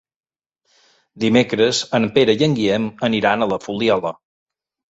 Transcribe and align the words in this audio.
Dimecres 1.25 1.83
en 1.99 2.09
Pere 2.17 2.37
i 2.39 2.47
en 2.49 2.57
Guillem 2.61 2.89
aniran 3.11 3.45
a 3.49 3.53
la 3.55 3.63
Fuliola. 3.67 4.17